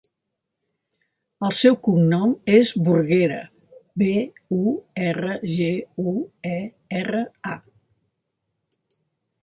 [1.47, 3.37] El seu cognom és Burguera:
[4.03, 4.09] be,
[4.59, 4.73] u,
[5.11, 5.71] erra, ge,
[6.09, 6.17] u,
[6.57, 6.59] e,
[7.03, 7.25] erra,
[7.57, 7.63] a.